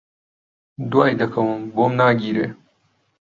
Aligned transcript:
دوای 0.91 1.11
دەکەوم، 1.21 1.59
بۆم 1.75 1.91
ناگیرێ 2.01 2.47